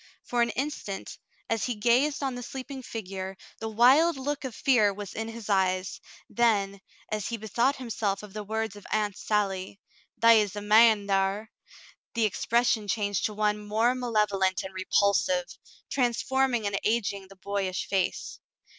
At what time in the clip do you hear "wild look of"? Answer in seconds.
3.69-4.55